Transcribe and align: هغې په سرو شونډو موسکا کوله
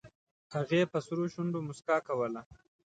هغې 0.53 0.81
په 0.91 0.97
سرو 1.07 1.25
شونډو 1.33 1.59
موسکا 1.67 1.97
کوله 2.07 2.41